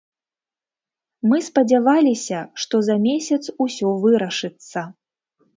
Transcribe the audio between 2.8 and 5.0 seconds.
за месяц усё вырашыцца.